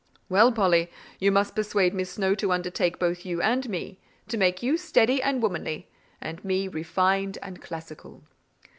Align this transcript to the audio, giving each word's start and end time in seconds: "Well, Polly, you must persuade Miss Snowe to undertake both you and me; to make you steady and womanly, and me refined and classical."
"Well, 0.29 0.51
Polly, 0.51 0.89
you 1.19 1.31
must 1.31 1.55
persuade 1.55 1.93
Miss 1.93 2.09
Snowe 2.13 2.33
to 2.33 2.51
undertake 2.51 2.97
both 2.97 3.23
you 3.23 3.39
and 3.39 3.69
me; 3.69 3.99
to 4.29 4.37
make 4.37 4.63
you 4.63 4.75
steady 4.75 5.21
and 5.21 5.43
womanly, 5.43 5.89
and 6.19 6.43
me 6.43 6.67
refined 6.67 7.37
and 7.43 7.61
classical." 7.61 8.23